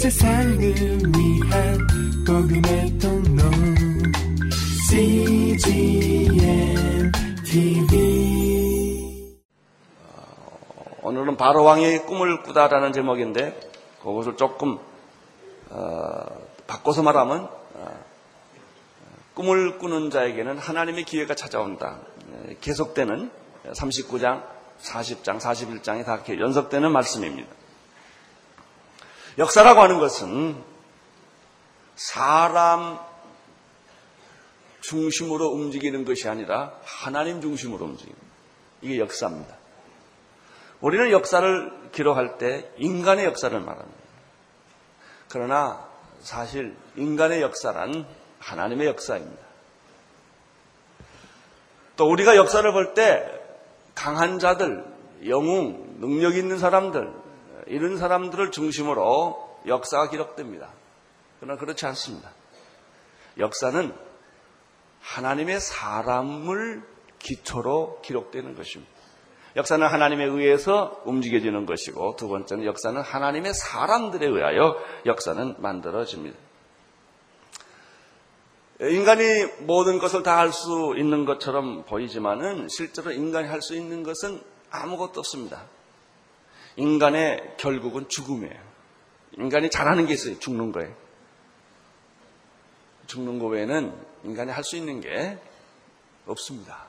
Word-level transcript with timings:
세상을 0.00 0.58
위한 0.58 1.78
복음의 2.26 2.98
통로 2.98 3.42
CGM 4.88 6.32
TV 7.44 9.36
오늘은 11.02 11.36
바로 11.36 11.64
왕의 11.64 12.06
꿈을 12.06 12.42
꾸다라는 12.42 12.94
제목인데 12.94 13.60
그것을 14.02 14.38
조금 14.38 14.78
어, 15.68 16.24
바꿔서 16.66 17.02
말하면 17.02 17.50
어, 17.74 18.04
꿈을 19.34 19.76
꾸는 19.76 20.08
자에게는 20.08 20.56
하나님의 20.56 21.04
기회가 21.04 21.34
찾아온다. 21.34 21.98
예, 22.48 22.56
계속되는 22.58 23.30
39장, 23.66 24.44
40장, 24.80 25.38
41장이 25.38 26.06
다 26.06 26.14
이렇게 26.14 26.40
연속되는 26.40 26.90
말씀입니다. 26.90 27.59
역사라고 29.40 29.80
하는 29.80 29.98
것은 29.98 30.62
사람 31.96 32.98
중심으로 34.82 35.48
움직이는 35.48 36.04
것이 36.04 36.28
아니라 36.28 36.74
하나님 36.84 37.40
중심으로 37.40 37.84
움직이는 37.86 38.18
이게 38.82 38.98
역사입니다. 38.98 39.56
우리는 40.82 41.10
역사를 41.10 41.90
기록할 41.92 42.36
때 42.38 42.70
인간의 42.76 43.24
역사를 43.24 43.58
말합니다. 43.58 44.00
그러나 45.28 45.88
사실 46.20 46.76
인간의 46.96 47.40
역사란 47.40 48.06
하나님의 48.38 48.88
역사입니다. 48.88 49.42
또 51.96 52.10
우리가 52.10 52.36
역사를 52.36 52.70
볼 52.72 52.94
때 52.94 53.26
강한 53.94 54.38
자들, 54.38 54.84
영웅, 55.26 55.96
능력 55.98 56.36
있는 56.36 56.58
사람들, 56.58 57.12
이런 57.70 57.96
사람들을 57.98 58.50
중심으로 58.50 59.60
역사가 59.66 60.10
기록됩니다. 60.10 60.68
그러나 61.38 61.58
그렇지 61.58 61.86
않습니다. 61.86 62.30
역사는 63.38 63.94
하나님의 65.00 65.60
사람을 65.60 66.82
기초로 67.18 68.00
기록되는 68.02 68.54
것입니다. 68.54 68.92
역사는 69.56 69.86
하나님에 69.86 70.24
의해서 70.24 71.00
움직여지는 71.04 71.66
것이고 71.66 72.16
두 72.16 72.28
번째는 72.28 72.64
역사는 72.66 73.00
하나님의 73.00 73.54
사람들에 73.54 74.26
의하여 74.26 74.76
역사는 75.06 75.56
만들어집니다. 75.58 76.38
인간이 78.80 79.44
모든 79.60 79.98
것을 79.98 80.22
다 80.22 80.38
할 80.38 80.52
수 80.52 80.94
있는 80.96 81.24
것처럼 81.26 81.84
보이지만은 81.84 82.68
실제로 82.68 83.10
인간이 83.12 83.46
할 83.48 83.60
수 83.60 83.74
있는 83.74 84.02
것은 84.02 84.40
아무것도 84.70 85.20
없습니다. 85.20 85.64
인간의 86.80 87.56
결국은 87.58 88.08
죽음이에요. 88.08 88.70
인간이 89.38 89.70
잘하는 89.70 90.06
게 90.06 90.14
있어요. 90.14 90.38
죽는 90.38 90.72
거예요. 90.72 90.94
죽는 93.06 93.38
거 93.38 93.46
외에는 93.46 93.92
인간이 94.24 94.50
할 94.50 94.64
수 94.64 94.76
있는 94.76 95.00
게 95.00 95.38
없습니다. 96.26 96.86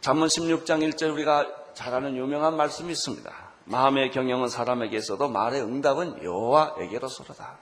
잠문 0.00 0.28
16장 0.28 0.80
1절 0.90 1.12
우리가 1.12 1.46
잘 1.74 1.94
아는 1.94 2.16
유명한 2.16 2.56
말씀이 2.56 2.90
있습니다. 2.90 3.32
마음의 3.66 4.10
경영은 4.10 4.48
사람에게 4.48 4.96
있어도 4.96 5.28
말의 5.28 5.62
응답은 5.62 6.24
여호와에게로서로다. 6.24 7.58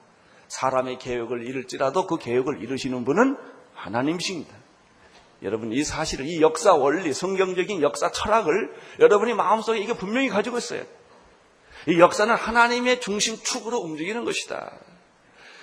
사람의 0.49 0.99
계획을 0.99 1.47
이룰지라도 1.47 2.07
그 2.07 2.17
계획을 2.17 2.63
이루시는 2.63 3.05
분은 3.05 3.37
하나님이십니다. 3.75 4.55
여러분 5.43 5.73
이 5.73 5.83
사실을 5.83 6.27
이 6.27 6.43
역사 6.43 6.75
원리, 6.75 7.13
성경적인 7.13 7.83
역사 7.83 8.11
철학을 8.11 8.75
여러분이 8.99 9.35
마음속에 9.35 9.79
이게 9.79 9.95
분명히 9.95 10.29
가지고 10.29 10.59
있어요. 10.59 10.83
이 11.89 11.99
역사는 11.99 12.35
하나님의 12.35 13.01
중심 13.01 13.39
축으로 13.39 13.79
움직이는 13.79 14.25
것이다. 14.25 14.73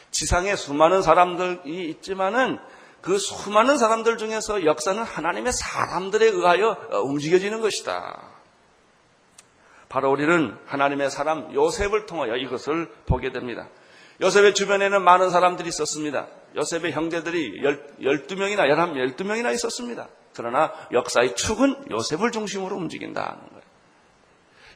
지상에 0.10 0.56
수많은 0.56 1.02
사람들이 1.02 1.90
있지만은 1.90 2.58
그 3.02 3.20
수많은 3.20 3.78
사람들 3.78 4.18
중에서 4.18 4.66
역사는 4.66 5.04
하나님의 5.04 5.54
사람들에 5.54 6.26
의하여 6.26 6.78
움직여지는 7.04 7.62
것이다. 7.62 8.38
바로 9.90 10.12
우리는 10.12 10.58
하나님의 10.66 11.10
사람 11.12 11.54
요셉을 11.54 12.06
통하여 12.08 12.36
이것을 12.36 12.90
보게 13.06 13.32
됩니다. 13.32 13.70
요셉의 14.22 14.56
주변에는 14.56 15.02
많은 15.04 15.30
사람들이 15.30 15.70
있었습니다. 15.70 16.28
요셉의 16.56 16.92
형제들이 16.92 17.62
12명이나 18.02 18.68
11, 18.68 19.16
12명이나 19.16 19.54
있었습니다. 19.54 20.08
그러나 20.34 20.72
역사의 20.92 21.36
축은 21.36 21.92
요셉을 21.92 22.32
중심으로 22.32 22.76
움직인다는 22.76 23.38
거예요. 23.50 23.68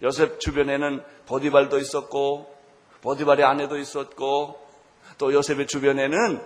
요셉 0.03 0.39
주변에는 0.39 1.03
보디발도 1.27 1.77
있었고, 1.77 2.55
보디발의 3.01 3.45
아내도 3.45 3.77
있었고, 3.77 4.59
또 5.17 5.33
요셉의 5.33 5.67
주변에는 5.67 6.41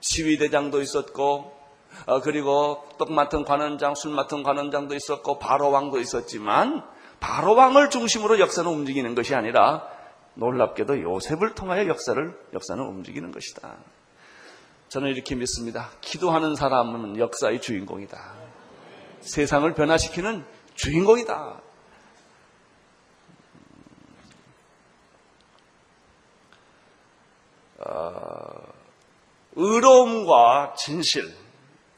시위대장도 0.00 0.80
있었고, 0.80 1.52
어, 2.06 2.20
그리고 2.20 2.84
떡 2.98 3.12
맡은 3.12 3.44
관원장, 3.44 3.94
술 3.94 4.12
맡은 4.12 4.42
관원장도 4.42 4.94
있었고, 4.94 5.38
바로 5.38 5.70
왕도 5.70 5.98
있었지만, 5.98 6.84
바로 7.18 7.54
왕을 7.54 7.90
중심으로 7.90 8.38
역사는 8.38 8.70
움직이는 8.70 9.14
것이 9.14 9.34
아니라, 9.34 9.88
놀랍게도 10.34 11.02
요셉을 11.02 11.54
통하여 11.54 11.86
역사를, 11.86 12.38
역사는 12.52 12.82
움직이는 12.82 13.32
것이다. 13.32 13.76
저는 14.88 15.08
이렇게 15.08 15.34
믿습니다. 15.34 15.90
기도하는 16.00 16.54
사람은 16.54 17.18
역사의 17.18 17.60
주인공이다. 17.60 18.34
세상을 19.20 19.72
변화시키는 19.74 20.44
주인공이다. 20.74 21.60
어, 27.78 28.72
의로움과 29.56 30.74
진실, 30.76 31.34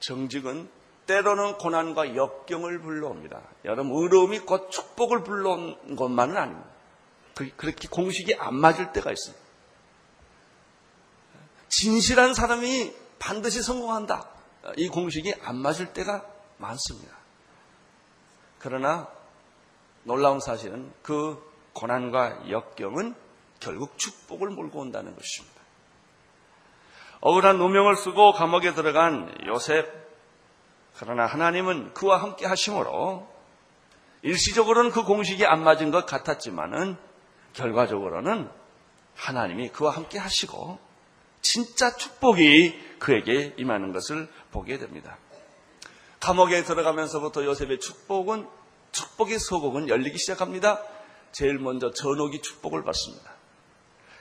정직은 0.00 0.68
때로는 1.06 1.58
고난과 1.58 2.16
역경을 2.16 2.80
불러옵니다. 2.80 3.42
여러분, 3.64 3.92
의로움이 3.92 4.40
곧 4.40 4.70
축복을 4.70 5.22
불러온 5.22 5.96
것만은 5.96 6.36
아닙니다. 6.36 6.73
그렇게 7.34 7.88
공식이 7.88 8.36
안 8.36 8.54
맞을 8.54 8.92
때가 8.92 9.10
있습니다. 9.10 9.44
진실한 11.68 12.34
사람이 12.34 12.94
반드시 13.18 13.62
성공한다. 13.62 14.28
이 14.76 14.88
공식이 14.88 15.34
안 15.42 15.56
맞을 15.56 15.92
때가 15.92 16.24
많습니다. 16.58 17.16
그러나 18.58 19.08
놀라운 20.04 20.40
사실은 20.40 20.92
그 21.02 21.42
고난과 21.72 22.50
역경은 22.50 23.14
결국 23.60 23.98
축복을 23.98 24.50
몰고 24.50 24.80
온다는 24.80 25.16
것입니다. 25.16 25.60
억울한 27.20 27.58
누명을 27.58 27.96
쓰고 27.96 28.32
감옥에 28.32 28.74
들어간 28.74 29.34
요셉. 29.46 30.04
그러나 30.96 31.26
하나님은 31.26 31.94
그와 31.94 32.22
함께 32.22 32.46
하심으로 32.46 33.26
일시적으로는 34.22 34.90
그 34.90 35.02
공식이 35.02 35.44
안 35.44 35.62
맞은 35.64 35.90
것 35.90 36.06
같았지만은 36.06 36.96
결과적으로는 37.54 38.48
하나님이 39.14 39.70
그와 39.70 39.92
함께 39.92 40.18
하시고 40.18 40.78
진짜 41.40 41.94
축복이 41.96 42.98
그에게 42.98 43.54
임하는 43.58 43.92
것을 43.92 44.28
보게 44.50 44.78
됩니다. 44.78 45.18
감옥에 46.20 46.64
들어가면서부터 46.64 47.44
요셉의 47.44 47.80
축복은 47.80 48.48
축복의 48.92 49.38
소곡은 49.38 49.88
열리기 49.88 50.18
시작합니다. 50.18 50.80
제일 51.32 51.58
먼저 51.58 51.90
전옥이 51.90 52.40
축복을 52.40 52.84
받습니다. 52.84 53.30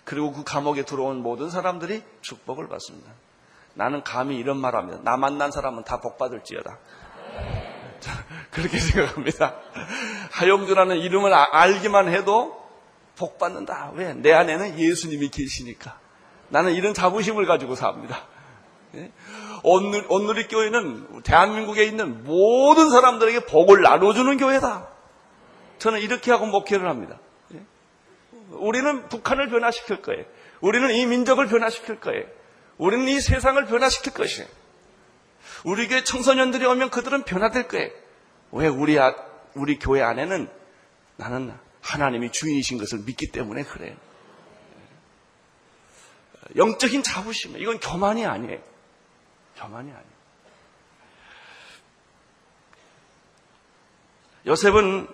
그리고 0.04 0.32
그 0.34 0.44
감옥에 0.44 0.84
들어온 0.84 1.22
모든 1.22 1.50
사람들이 1.50 2.04
축복을 2.22 2.68
받습니다. 2.68 3.12
나는 3.76 4.04
감히 4.04 4.36
이런 4.38 4.58
말 4.58 4.76
하면 4.76 5.04
나 5.04 5.16
만난 5.16 5.52
사람은 5.52 5.84
다 5.84 6.02
복 6.02 6.18
받을지어다. 6.18 6.78
그렇게 8.52 8.78
생각합니다. 8.78 9.56
하용주라는 10.32 10.98
이름을 10.98 11.34
아, 11.34 11.48
알기만 11.52 12.10
해도 12.10 12.63
복 13.16 13.38
받는다. 13.38 13.92
왜? 13.96 14.14
내 14.14 14.32
안에는 14.32 14.80
예수님이 14.80 15.30
계시니까. 15.30 16.00
나는 16.50 16.74
이런 16.74 16.94
자부심을 16.94 17.46
가지고 17.46 17.76
삽니다. 17.76 18.26
예? 18.96 19.12
온누리 19.64 20.48
교회는 20.48 21.24
대한민국에 21.24 21.86
있는 21.86 22.24
모든 22.24 22.90
사람들에게 22.90 23.46
복을 23.46 23.82
나눠주는 23.82 24.38
교회다. 24.38 24.88
저는 25.80 26.00
이렇게 26.02 26.32
하고 26.32 26.46
목회를 26.46 26.88
합니다. 26.88 27.20
우리는 28.52 29.10
북한을 29.10 29.50
변화시킬 29.50 30.02
거예요. 30.02 30.26
우리는 30.62 30.92
이 30.92 31.06
민족을 31.06 31.48
변화시킬 31.48 32.00
거예요. 32.00 32.26
우리는 32.78 33.08
이 33.08 33.20
세상을 33.20 33.64
변화시킬 33.66 34.14
것이에요. 34.14 34.48
우리 35.64 35.88
교회 35.88 36.04
청소년들이 36.04 36.66
오면 36.66 36.90
그들은 36.90 37.24
변화될 37.24 37.68
거예요. 37.68 37.90
왜 38.52 38.68
우리, 38.68 39.00
아, 39.00 39.16
우리 39.56 39.80
교회 39.80 40.02
안에는 40.02 40.50
나는 41.18 41.54
하나님이 41.84 42.32
주인이신 42.32 42.78
것을 42.78 43.00
믿기 43.00 43.32
때문에 43.32 43.64
그래요. 43.64 43.96
영적인 46.56 47.04
자부심, 47.04 47.58
이건 47.58 47.80
교만이 47.80 48.26
아니에요. 48.26 48.62
교만이 49.58 49.92
아니에요. 49.92 50.14
요셉은, 54.46 55.08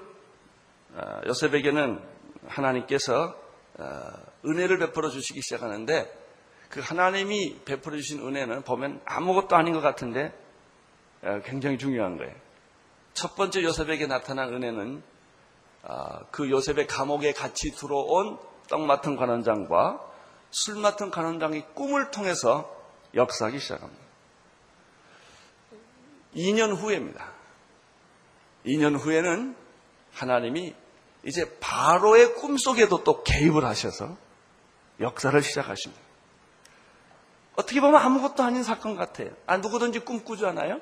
아, 0.96 1.22
요셉에게는 1.28 2.02
하나님께서 2.48 3.40
어, 3.78 4.12
은혜를 4.46 4.80
베풀어 4.80 5.10
주시기 5.10 5.42
시작하는데 5.42 6.12
그 6.70 6.82
하나님이 6.82 7.62
베풀어 7.66 7.96
주신 7.96 8.20
은혜는 8.20 8.64
보면 8.64 9.02
아무것도 9.06 9.56
아닌 9.56 9.74
것 9.74 9.82
같은데 9.82 10.34
어, 11.22 11.42
굉장히 11.46 11.78
중요한 11.78 12.18
거예요. 12.18 12.34
첫 13.14 13.36
번째 13.36 13.64
요셉에게 13.64 14.08
나타난 14.08 14.54
은혜는 14.54 15.02
아, 15.02 15.19
그 16.32 16.50
요셉의 16.50 16.88
감옥에 16.88 17.34
같이 17.34 17.72
들어온 17.72 18.38
떡 18.68 18.82
맡은 18.82 19.16
관원장과 19.16 20.00
술 20.52 20.76
맡은 20.76 21.12
관원장의 21.12 21.74
꿈을 21.74 22.12
통해서 22.12 22.76
역사하기 23.14 23.60
시작합니다. 23.60 24.04
2년 26.36 26.76
후입니다. 26.76 27.32
2년 28.66 29.00
후에는 29.00 29.56
하나님이 30.14 30.76
이제 31.26 31.58
바로의 31.60 32.36
꿈속에도 32.36 33.04
또 33.04 33.24
개입을 33.24 33.66
하셔서 33.66 34.16
역사를 35.00 35.42
시작하십니다. 35.42 36.02
어떻게 37.56 37.82
보면 37.82 38.00
아무것도 38.02 38.44
아닌 38.44 38.64
사건 38.64 38.96
같아요. 38.96 39.32
아, 39.46 39.58
누구든지 39.58 40.00
꿈꾸잖아요? 40.00 40.80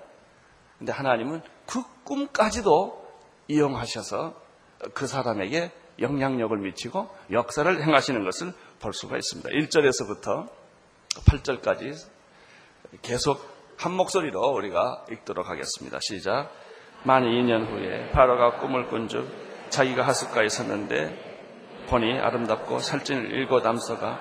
근데 0.77 0.91
하나님은 0.91 1.41
그 1.65 1.81
꿈까지도 2.03 3.07
이용하셔서 3.47 4.46
그 4.93 5.07
사람에게 5.07 5.71
영향력을 5.99 6.55
미치고 6.57 7.09
역사를 7.31 7.83
행하시는 7.83 8.23
것을 8.23 8.53
볼 8.79 8.93
수가 8.93 9.17
있습니다. 9.17 9.49
1절에서부터 9.49 10.49
8절까지 11.25 11.95
계속 13.01 13.43
한 13.77 13.93
목소리로 13.93 14.39
우리가 14.39 15.05
읽도록 15.11 15.49
하겠습니다. 15.49 15.99
시작. 16.01 16.51
만 17.03 17.23
2년 17.23 17.69
후에 17.69 18.11
바로가 18.11 18.59
꿈을 18.59 18.87
꾼즉 18.87 19.27
자기가 19.69 20.03
하숫가에 20.03 20.49
섰는데 20.49 21.27
보니 21.87 22.19
아름답고 22.19 22.79
살찐 22.79 23.17
일곱 23.31 23.65
암소가 23.65 24.19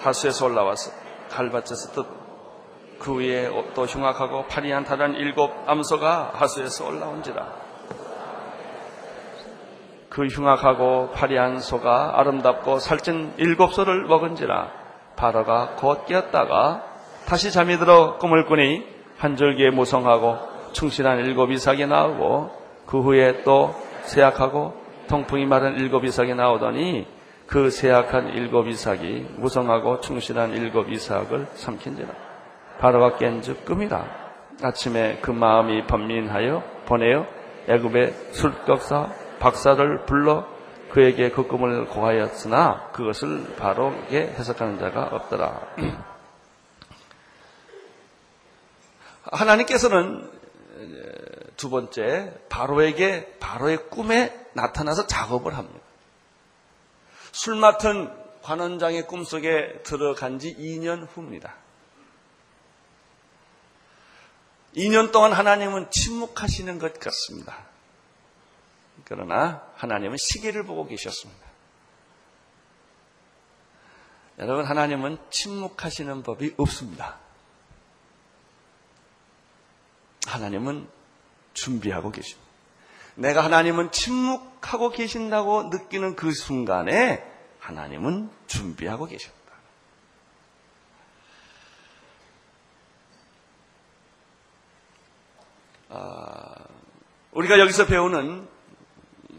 하수에서 0.00 0.46
올라와서 0.46 0.90
갈밭에서 1.30 1.92
뜻그 1.92 3.18
위에 3.18 3.48
또 3.74 3.86
흉악하고 3.86 4.46
파리한 4.46 4.84
다른 4.84 5.14
일곱 5.14 5.52
암소가 5.66 6.32
하수에서 6.34 6.86
올라온지라 6.86 7.61
그 10.12 10.26
흉악하고 10.26 11.12
파리한 11.12 11.60
소가 11.60 12.20
아름답고 12.20 12.80
살찐 12.80 13.32
일곱 13.38 13.72
소를 13.72 14.04
먹은지라 14.04 14.70
바로가 15.16 15.76
곧 15.78 16.04
깨었다가 16.04 16.82
다시 17.26 17.50
잠이 17.50 17.78
들어 17.78 18.18
꿈을 18.18 18.44
꾸니 18.44 18.84
한 19.16 19.36
줄기에 19.36 19.70
무성하고 19.70 20.36
충실한 20.72 21.20
일곱 21.20 21.50
이삭이 21.50 21.86
나오고 21.86 22.50
그 22.84 23.00
후에 23.00 23.42
또 23.42 23.74
세약하고 24.02 24.74
통풍이 25.08 25.46
마른 25.46 25.78
일곱 25.78 26.04
이삭이 26.04 26.34
나오더니 26.34 27.06
그 27.46 27.70
세약한 27.70 28.34
일곱 28.34 28.68
이삭이 28.68 29.28
무성하고 29.38 30.00
충실한 30.00 30.52
일곱 30.52 30.90
이삭을 30.90 31.46
삼킨지라. 31.54 32.08
바로가 32.80 33.16
깬즉 33.16 33.64
꿈이라. 33.64 34.04
아침에 34.62 35.20
그 35.22 35.30
마음이 35.30 35.86
번민하여 35.86 36.62
보내어 36.84 37.24
애굽의 37.66 38.12
술떡사 38.32 39.21
박사를 39.42 40.06
불러 40.06 40.46
그에게 40.92 41.30
그 41.32 41.48
꿈을 41.48 41.86
고하였으나 41.86 42.90
그것을 42.92 43.56
바로게 43.56 44.20
해석하는 44.38 44.78
자가 44.78 45.08
없더라. 45.10 45.74
하나님께서는 49.24 50.30
두 51.56 51.70
번째 51.70 52.32
바로에게 52.48 53.38
바로의 53.40 53.88
꿈에 53.90 54.32
나타나서 54.52 55.08
작업을 55.08 55.56
합니다. 55.56 55.80
술 57.32 57.56
맡은 57.56 58.12
관원장의 58.42 59.08
꿈속에 59.08 59.82
들어간 59.82 60.38
지 60.38 60.54
2년 60.54 61.08
후입니다. 61.12 61.54
2년 64.76 65.10
동안 65.10 65.32
하나님은 65.32 65.90
침묵하시는 65.90 66.78
것 66.78 67.00
같습니다. 67.00 67.71
그러나 69.04 69.66
하나님은 69.76 70.16
시계를 70.16 70.64
보고 70.64 70.86
계셨습니다. 70.86 71.46
여러분, 74.38 74.64
하나님은 74.64 75.18
침묵하시는 75.30 76.22
법이 76.22 76.54
없습니다. 76.56 77.18
하나님은 80.26 80.88
준비하고 81.52 82.10
계십니다. 82.10 82.50
내가 83.14 83.44
하나님은 83.44 83.92
침묵하고 83.92 84.90
계신다고 84.90 85.64
느끼는 85.64 86.16
그 86.16 86.32
순간에 86.32 87.24
하나님은 87.60 88.30
준비하고 88.46 89.06
계십니다. 89.06 89.42
아, 95.90 96.54
우리가 97.32 97.58
여기서 97.58 97.86
배우는 97.86 98.48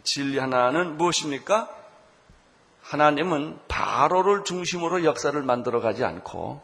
진리 0.03 0.37
하나는 0.37 0.97
무엇입니까? 0.97 1.69
하나님은 2.81 3.59
바로를 3.67 4.43
중심으로 4.43 5.03
역사를 5.05 5.41
만들어 5.41 5.79
가지 5.79 6.03
않고 6.03 6.61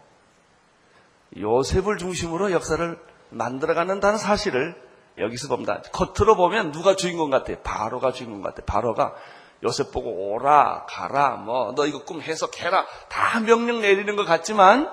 요셉을 1.38 1.98
중심으로 1.98 2.52
역사를 2.52 3.00
만들어 3.30 3.74
가는다는 3.74 4.18
사실을 4.18 4.76
여기서 5.18 5.48
봅니다. 5.48 5.82
겉으로 5.92 6.36
보면 6.36 6.72
누가 6.72 6.96
주인공 6.96 7.30
같아요? 7.30 7.58
바로가 7.64 8.12
주인공 8.12 8.42
같아요. 8.42 8.66
바로가 8.66 9.16
요셉 9.64 9.92
보고 9.92 10.32
오라, 10.32 10.86
가라, 10.88 11.32
뭐, 11.36 11.74
너 11.76 11.86
이거 11.86 12.04
꿈 12.04 12.22
해석해라. 12.22 12.86
다 13.10 13.40
명령 13.42 13.82
내리는 13.82 14.16
것 14.16 14.26
같지만, 14.26 14.90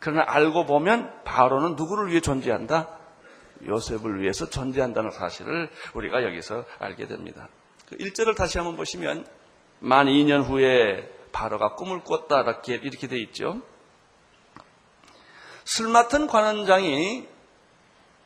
그러나 0.00 0.24
알고 0.26 0.66
보면 0.66 1.22
바로는 1.24 1.76
누구를 1.76 2.10
위해 2.10 2.20
존재한다? 2.20 2.88
요셉을 3.64 4.20
위해서 4.20 4.50
존재한다는 4.50 5.12
사실을 5.12 5.70
우리가 5.94 6.24
여기서 6.24 6.64
알게 6.80 7.06
됩니다. 7.06 7.48
1절을 7.98 8.26
그 8.26 8.34
다시 8.34 8.58
한번 8.58 8.76
보시면 8.76 9.26
만 9.80 10.06
2년 10.06 10.44
후에 10.44 11.08
바로가 11.32 11.74
꿈을 11.74 12.04
꿨다 12.04 12.42
이렇게 12.42 12.74
이렇게 12.74 13.08
돼 13.08 13.18
있죠. 13.18 13.62
술 15.64 15.88
맡은 15.88 16.26
관원장이 16.26 17.26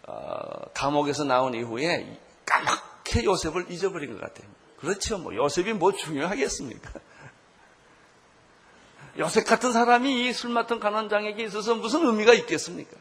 어, 0.07 0.71
감옥에서 0.75 1.25
나온 1.25 1.55
이후에 1.55 2.21
까맣게 2.45 3.25
요셉을 3.25 3.71
잊어버린 3.71 4.13
것 4.13 4.21
같아요. 4.21 4.49
그렇죠. 4.79 5.19
뭐 5.19 5.35
요셉이 5.35 5.73
뭐 5.73 5.93
중요하겠습니까? 5.93 6.93
요셉 9.19 9.47
같은 9.47 9.73
사람이 9.73 10.33
술 10.33 10.51
맡은 10.51 10.79
관원장에게 10.79 11.45
있어서 11.45 11.75
무슨 11.75 12.07
의미가 12.07 12.35
있겠습니까? 12.35 12.97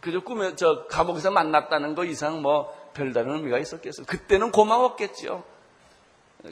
그저 0.00 0.20
꿈에 0.20 0.54
저 0.54 0.86
감옥에서 0.86 1.30
만났다는 1.30 1.94
거 1.94 2.04
이상 2.04 2.42
뭐 2.42 2.76
별다른 2.96 3.36
의미가 3.36 3.58
있었겠어요. 3.58 4.06
그때는 4.06 4.50
고마웠겠죠. 4.50 5.44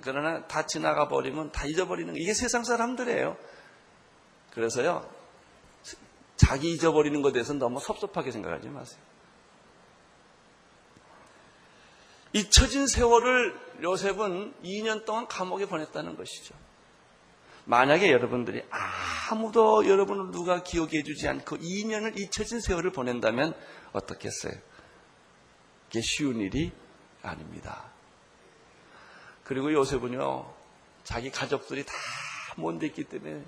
그러나 0.02 0.46
다 0.46 0.66
지나가 0.66 1.08
버리면 1.08 1.52
다 1.52 1.64
잊어버리는 1.66 2.12
거. 2.12 2.18
이게 2.18 2.34
세상 2.34 2.64
사람들이에요. 2.64 3.36
그래서요, 4.52 5.08
자기 6.36 6.72
잊어버리는 6.72 7.20
것에 7.22 7.32
대해서 7.32 7.54
너무 7.54 7.80
섭섭하게 7.80 8.30
생각하지 8.30 8.68
마세요. 8.68 9.00
잊혀진 12.32 12.86
세월을 12.86 13.58
요셉은 13.82 14.54
2년 14.62 15.04
동안 15.04 15.26
감옥에 15.28 15.66
보냈다는 15.66 16.16
것이죠. 16.16 16.54
만약에 17.64 18.10
여러분들이 18.12 18.62
아무도 19.30 19.88
여러분을 19.88 20.32
누가 20.32 20.62
기억해 20.62 21.02
주지 21.02 21.28
않고 21.28 21.56
2년을 21.56 22.18
잊혀진 22.18 22.60
세월을 22.60 22.90
보낸다면 22.90 23.54
어떻겠어요? 23.92 24.52
그게 25.94 26.02
쉬운 26.02 26.40
일이 26.40 26.72
아닙니다. 27.22 27.84
그리고 29.44 29.72
요셉은요, 29.72 30.44
자기 31.04 31.30
가족들이 31.30 31.86
다 31.86 31.92
못됐기 32.56 33.04
때문에 33.04 33.44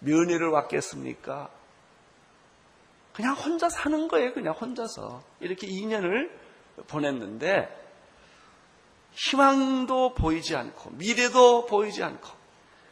면회를 0.00 0.48
왔겠습니까? 0.48 1.48
그냥 3.12 3.36
혼자 3.36 3.68
사는 3.68 4.08
거예요, 4.08 4.34
그냥 4.34 4.54
혼자서. 4.54 5.22
이렇게 5.38 5.68
2년을 5.68 6.28
보냈는데, 6.88 7.68
희망도 9.12 10.14
보이지 10.14 10.56
않고, 10.56 10.90
미래도 10.90 11.66
보이지 11.66 12.02
않고, 12.02 12.28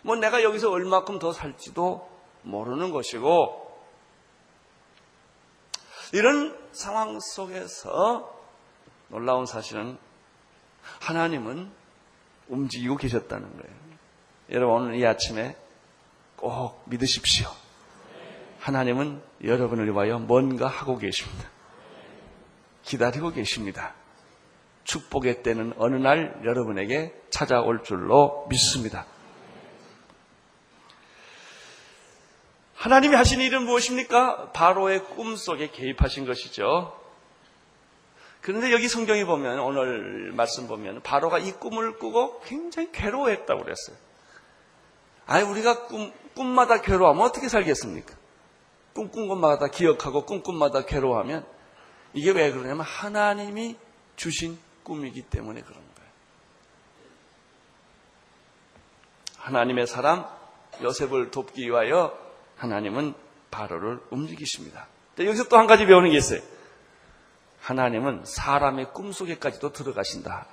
뭐 0.02 0.14
내가 0.14 0.44
여기서 0.44 0.70
얼마큼 0.70 1.18
더 1.18 1.32
살지도 1.32 2.08
모르는 2.42 2.92
것이고, 2.92 3.60
이런 6.12 6.56
상황 6.70 7.18
속에서 7.18 8.33
놀라운 9.08 9.46
사실은 9.46 9.99
하나님은 11.00 11.70
움직이고 12.49 12.96
계셨다는 12.96 13.50
거예요. 13.50 13.76
여러분 14.50 14.82
오늘 14.82 14.96
이 14.96 15.06
아침에 15.06 15.56
꼭 16.37 16.82
믿으십시오. 16.87 17.49
하나님은 18.61 19.23
여러분을 19.42 19.90
위하여 19.92 20.18
뭔가 20.18 20.66
하고 20.66 20.99
계십니다. 20.99 21.49
기다리고 22.82 23.30
계십니다. 23.30 23.94
축복의 24.84 25.42
때는 25.42 25.73
어느 25.78 25.96
날 25.96 26.40
여러분에게 26.44 27.14
찾아올 27.30 27.82
줄로 27.84 28.46
믿습니다. 28.50 29.06
하나님이 32.75 33.14
하신 33.14 33.40
일은 33.40 33.64
무엇입니까? 33.64 34.52
바로의 34.52 35.04
꿈 35.04 35.37
속에 35.37 35.70
개입하신 35.70 36.26
것이죠. 36.26 37.03
그런데 38.44 38.70
여기 38.72 38.88
성경에 38.88 39.24
보면 39.24 39.58
오늘 39.58 40.30
말씀 40.32 40.68
보면 40.68 41.00
바로가 41.00 41.38
이 41.38 41.52
꿈을 41.52 41.98
꾸고 41.98 42.40
굉장히 42.40 42.92
괴로워했다고 42.92 43.62
그랬어요. 43.62 43.96
아니 45.24 45.46
우리가 45.46 45.86
꿈 45.86 46.12
꿈마다 46.34 46.82
괴로워하면 46.82 47.24
어떻게 47.24 47.48
살겠습니까? 47.48 48.14
꿈꾼 48.92 49.28
것마다 49.28 49.68
기억하고 49.68 50.26
꿈꿈마다 50.26 50.84
괴로워하면 50.84 51.46
이게 52.12 52.32
왜 52.32 52.52
그러냐면 52.52 52.82
하나님이 52.82 53.76
주신 54.16 54.58
꿈이기 54.82 55.22
때문에 55.22 55.62
그런 55.62 55.76
거예요. 55.76 56.10
하나님의 59.38 59.86
사람 59.86 60.26
요셉을 60.82 61.30
돕기 61.30 61.66
위하여 61.66 62.14
하나님은 62.58 63.14
바로를 63.50 64.00
움직이십니다. 64.10 64.86
여기서 65.18 65.44
또 65.44 65.56
한 65.56 65.66
가지 65.66 65.86
배우는 65.86 66.10
게 66.10 66.18
있어요. 66.18 66.42
하나님은 67.64 68.25
사람의 68.26 68.92
꿈속에까지도 68.92 69.73
들어가신다. 69.73 70.47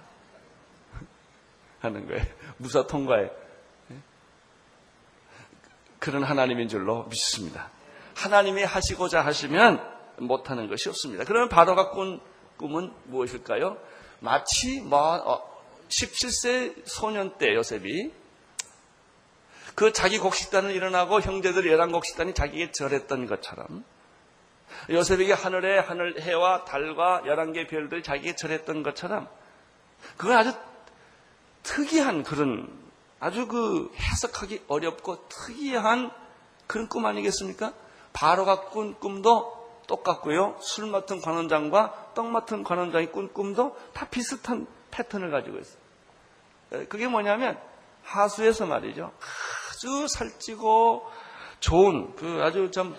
하는 1.82 2.08
거예요. 2.08 2.24
무사 2.56 2.88
통과에. 2.88 3.30
그런 6.00 6.24
하나님인 6.24 6.70
줄로 6.70 7.04
믿습니다. 7.10 7.70
하나님이 8.16 8.64
하시고자 8.64 9.26
하시면 9.26 9.86
못하는 10.20 10.70
것이 10.70 10.88
없습니다. 10.88 11.26
그러면 11.26 11.50
바로가 11.50 11.90
꾼 11.92 12.22
꿈은 12.58 12.94
무엇일까요? 13.06 13.78
마치 14.20 14.80
뭐 14.82 15.60
17세 15.90 16.78
어, 16.78 16.82
소년 16.86 17.38
때 17.38 17.54
요셉이 17.54 18.14
그 19.76 19.92
자기 19.92 20.18
곡식단을 20.18 20.72
일어나고 20.72 21.22
형제들 21.22 21.68
열한 21.68 21.92
곡식단이 21.92 22.34
자기에게 22.34 22.72
절했던 22.72 23.28
것처럼 23.28 23.84
요셉에게 24.90 25.34
하늘에 25.34 25.80
하늘 25.80 26.20
해와 26.20 26.66
달과 26.66 27.24
열한 27.26 27.54
개 27.54 27.68
별들이 27.68 28.04
자기에게 28.04 28.36
절했던 28.36 28.84
것처럼 28.84 29.28
그건 30.18 30.38
아주 30.38 30.54
특이한 31.64 32.24
그런 32.24 32.70
아주 33.20 33.48
그 33.48 33.92
해석하기 33.98 34.64
어렵고 34.68 35.28
특이한 35.28 36.12
그런 36.68 36.88
꿈 36.88 37.06
아니겠습니까? 37.06 37.74
바로가 38.14 38.62
꾼 38.70 38.96
꿈도 39.00 39.62
똑같고요. 39.88 40.58
술 40.62 40.88
맡은 40.88 41.22
관원장과 41.22 42.12
떡 42.14 42.28
맡은 42.28 42.64
관원장이 42.64 43.08
꾼 43.08 43.32
꿈도 43.32 43.78
다 43.94 44.08
비슷한 44.10 44.66
패턴을 44.90 45.32
가지고 45.32 45.60
있어요. 45.60 45.82
그게 46.90 47.08
뭐냐면 47.08 47.60
하수에서 48.04 48.66
말이죠. 48.66 49.12
아주 49.70 50.08
살찌고 50.08 51.10
좋은 51.60 52.16
그 52.16 52.42
아주 52.44 52.72
좀 52.72 52.96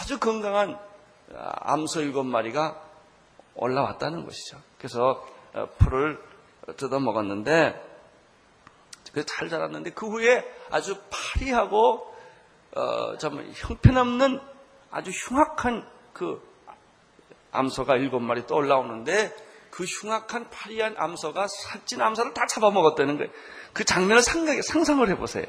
아주 0.00 0.18
건강한 0.18 0.78
암소 1.34 2.02
일곱 2.02 2.24
마리가 2.24 2.82
올라왔다는 3.54 4.24
것이죠. 4.24 4.58
그래서 4.78 5.26
어, 5.54 5.68
풀을 5.78 6.20
뜯어 6.76 7.00
먹었는데 7.00 7.88
잘 9.26 9.48
자랐는데 9.48 9.90
그 9.90 10.06
후에 10.06 10.44
아주 10.70 10.96
파리하고 11.10 12.14
어, 12.76 13.16
좀 13.18 13.50
형편없는 13.54 14.40
아주 14.90 15.10
흉악한 15.10 15.88
그 16.12 16.46
암소가 17.52 17.96
일곱 17.96 18.20
마리 18.20 18.46
또 18.46 18.56
올라오는데 18.56 19.34
그 19.70 19.84
흉악한 19.84 20.50
파리한 20.50 20.94
암소가 20.96 21.46
살찐 21.48 22.00
암소를 22.00 22.34
다 22.34 22.46
잡아먹었다는 22.46 23.16
거예요. 23.16 23.30
그 23.72 23.84
장면을 23.84 24.22
상상을 24.22 25.08
해보세요. 25.08 25.46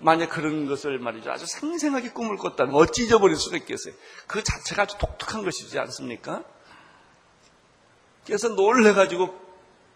만약 0.00 0.28
그런 0.28 0.66
것을 0.66 0.98
말이죠. 0.98 1.30
아주 1.30 1.46
생생하게 1.46 2.10
꿈을 2.10 2.36
꿨다면 2.36 2.74
어찌 2.74 3.04
잊어버릴 3.04 3.36
수가 3.36 3.56
있겠어요. 3.58 3.94
그 4.26 4.42
자체가 4.42 4.82
아주 4.82 4.98
독특한 4.98 5.44
것이지 5.44 5.78
않습니까? 5.78 6.42
그래서 8.26 8.48
놀래가지고 8.48 9.38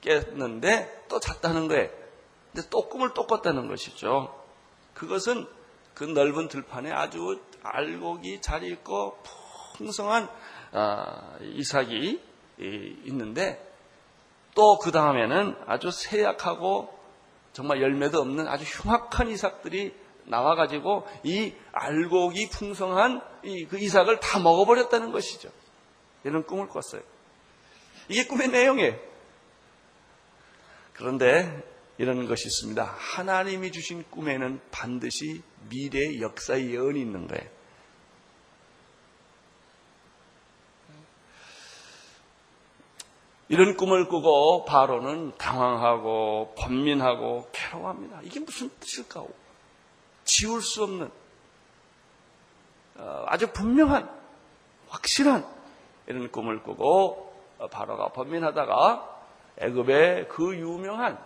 깼는데 0.00 1.06
또 1.08 1.18
잤다는 1.18 1.68
거예요. 1.68 1.90
근데 2.52 2.68
또 2.70 2.88
꿈을 2.88 3.12
또 3.14 3.26
꿨다는 3.26 3.68
것이죠. 3.68 4.34
그것은 4.94 5.46
그 5.94 6.04
넓은 6.04 6.48
들판에 6.48 6.92
아주 6.92 7.40
알곡이 7.62 8.40
잘 8.40 8.62
있고 8.64 9.18
풍성한 9.76 10.28
아, 10.72 11.36
이삭이 11.40 12.22
있는데 12.58 13.64
또 14.54 14.78
그 14.78 14.90
다음에는 14.90 15.54
아주 15.66 15.90
세약하고 15.90 16.97
정말 17.58 17.82
열매도 17.82 18.20
없는 18.20 18.46
아주 18.46 18.62
흉악한 18.62 19.30
이삭들이 19.30 19.92
나와가지고 20.26 21.08
이 21.24 21.52
알곡이 21.72 22.50
풍성한 22.50 23.20
그 23.68 23.78
이삭을 23.80 24.20
다 24.20 24.38
먹어버렸다는 24.38 25.10
것이죠. 25.10 25.50
이런 26.22 26.44
꿈을 26.44 26.68
꿨어요. 26.68 27.02
이게 28.08 28.28
꿈의 28.28 28.50
내용이에요. 28.50 28.94
그런데 30.92 31.64
이런 31.98 32.28
것이 32.28 32.46
있습니다. 32.46 32.94
하나님이 32.96 33.72
주신 33.72 34.04
꿈에는 34.08 34.60
반드시 34.70 35.42
미래의 35.68 36.20
역사의 36.20 36.70
예언이 36.70 37.00
있는 37.00 37.26
거예요. 37.26 37.57
이런 43.48 43.76
꿈을 43.76 44.08
꾸고 44.08 44.64
바로는 44.66 45.32
당황하고 45.38 46.54
번민하고 46.58 47.48
괴로워합니다. 47.52 48.20
이게 48.22 48.40
무슨 48.40 48.68
뜻일까? 48.78 49.24
지울 50.24 50.60
수 50.60 50.82
없는 50.82 51.10
어, 52.96 53.24
아주 53.26 53.50
분명한 53.52 54.10
확실한 54.88 55.46
이런 56.06 56.30
꿈을 56.30 56.62
꾸고 56.62 57.32
바로가 57.70 58.08
번민하다가 58.08 59.16
애굽의 59.58 60.28
그 60.28 60.56
유명한 60.56 61.18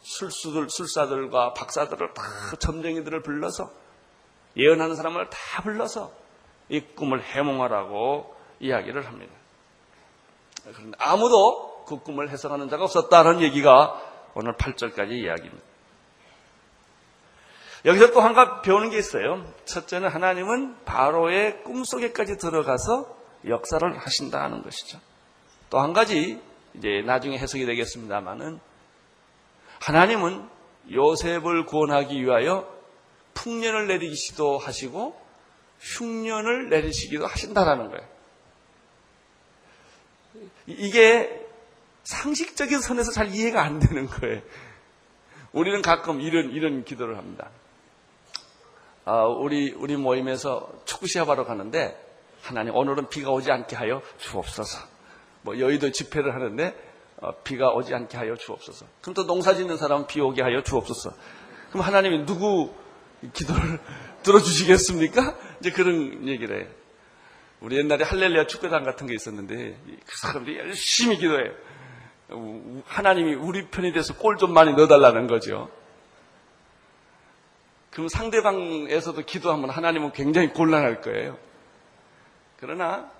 술수들, 0.00 0.68
술사들과 0.68 1.54
박사들을 1.54 2.14
다 2.14 2.22
점쟁이들을 2.58 3.22
불러서 3.22 3.70
예언하는 4.56 4.96
사람을 4.96 5.28
다 5.30 5.62
불러서 5.62 6.12
이 6.68 6.80
꿈을 6.80 7.22
해몽하라고 7.22 8.34
이야기를 8.60 9.06
합니다. 9.06 9.32
아무도 10.98 11.84
그 11.86 11.98
꿈을 12.00 12.30
해석하는 12.30 12.68
자가 12.68 12.84
없었다는 12.84 13.40
얘기가 13.42 14.00
오늘 14.34 14.54
8절까지 14.56 15.12
이야기입니다. 15.12 15.62
여기서 17.84 18.12
또 18.12 18.20
한 18.20 18.32
가지 18.32 18.50
배우는 18.62 18.90
게 18.90 18.98
있어요. 18.98 19.44
첫째는 19.66 20.08
하나님은 20.08 20.84
바로의 20.84 21.62
꿈속에까지 21.64 22.38
들어가서 22.38 23.14
역사를 23.46 23.98
하신다는 23.98 24.62
것이죠. 24.62 24.98
또 25.68 25.80
한 25.80 25.92
가지 25.92 26.40
이제 26.74 27.02
나중에 27.04 27.36
해석이 27.38 27.66
되겠습니다만은 27.66 28.58
하나님은 29.80 30.48
요셉을 30.90 31.66
구원하기 31.66 32.22
위하여 32.22 32.66
풍년을 33.34 33.86
내리시기도 33.88 34.58
하시고 34.58 35.20
흉년을 35.80 36.70
내리시기도 36.70 37.26
하신다라는 37.26 37.90
거예요. 37.90 38.13
이게 40.66 41.44
상식적인 42.04 42.80
선에서 42.80 43.12
잘 43.12 43.34
이해가 43.34 43.62
안 43.62 43.78
되는 43.78 44.06
거예요. 44.06 44.40
우리는 45.52 45.82
가끔 45.82 46.20
이런, 46.20 46.50
이런 46.50 46.84
기도를 46.84 47.16
합니다. 47.16 47.50
아, 49.04 49.24
우리, 49.24 49.72
우리 49.72 49.96
모임에서 49.96 50.70
축구 50.84 51.06
시합하러 51.06 51.44
가는데, 51.44 52.00
하나님, 52.42 52.74
오늘은 52.74 53.08
비가 53.08 53.30
오지 53.30 53.50
않게 53.50 53.76
하여 53.76 54.02
주옵소서. 54.18 54.78
뭐, 55.42 55.58
여의도 55.58 55.92
집회를 55.92 56.34
하는데, 56.34 56.74
어, 57.18 57.32
비가 57.42 57.70
오지 57.70 57.94
않게 57.94 58.16
하여 58.16 58.36
주옵소서. 58.36 58.86
그럼 59.00 59.14
또 59.14 59.26
농사 59.26 59.54
짓는 59.54 59.76
사람은 59.76 60.06
비 60.06 60.20
오게 60.20 60.42
하여 60.42 60.62
주옵소서. 60.62 61.12
그럼 61.70 61.86
하나님이 61.86 62.26
누구 62.26 62.74
기도를 63.32 63.78
들어주시겠습니까? 64.24 65.36
이제 65.60 65.70
그런 65.70 66.26
얘기를 66.26 66.62
해요. 66.62 66.83
우리 67.60 67.76
옛날에 67.78 68.04
할렐루야 68.04 68.46
축구단 68.46 68.84
같은 68.84 69.06
게 69.06 69.14
있었는데 69.14 69.78
그 70.06 70.18
사람들이 70.18 70.58
열심히 70.58 71.16
기도해요. 71.18 71.52
하나님이 72.86 73.34
우리 73.34 73.66
편이 73.68 73.92
돼서 73.92 74.14
골 74.16 74.36
좀 74.36 74.52
많이 74.52 74.72
넣어달라는 74.74 75.26
거죠. 75.26 75.70
그럼 77.90 78.08
상대방에서도 78.08 79.22
기도하면 79.24 79.70
하나님은 79.70 80.12
굉장히 80.12 80.48
곤란할 80.52 81.00
거예요. 81.00 81.38
그러나 82.58 83.10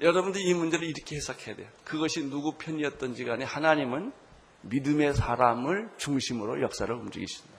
여러분들이 0.00 0.44
이 0.44 0.54
문제를 0.54 0.86
이렇게 0.86 1.16
해석해야 1.16 1.56
돼요. 1.56 1.68
그것이 1.84 2.28
누구 2.28 2.52
편이었던지 2.58 3.24
간에 3.24 3.44
하나님은 3.44 4.12
믿음의 4.62 5.14
사람을 5.14 5.90
중심으로 5.96 6.60
역사를 6.62 6.92
움직이신다. 6.94 7.54